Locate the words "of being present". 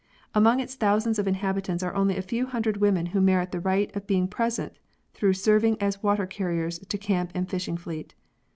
3.95-4.73